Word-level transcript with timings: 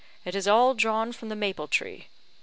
It 0.25 0.33
is 0.33 0.47
all 0.47 0.73
drawn 0.73 1.11
from 1.13 1.29
the 1.29 1.35
maple 1.35 1.67
tree. 1.67 2.07